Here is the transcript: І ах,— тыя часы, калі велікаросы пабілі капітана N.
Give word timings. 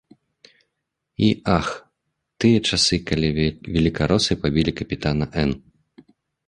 І 1.27 1.29
ах,— 1.57 1.67
тыя 2.45 2.63
часы, 2.71 2.95
калі 3.11 3.27
велікаросы 3.77 4.31
пабілі 4.47 4.71
капітана 4.83 5.25
N. 5.49 5.61